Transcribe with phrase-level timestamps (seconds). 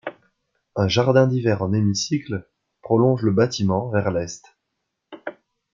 [0.75, 2.49] Un jardin d'hiver en hémicycle
[2.81, 4.57] prolonge le bâtiment vers l'est.